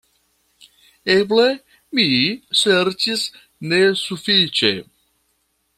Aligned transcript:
Eble 1.15 1.43
mi 1.99 2.07
serĉis 2.63 3.29
nesufiĉe. 3.75 4.73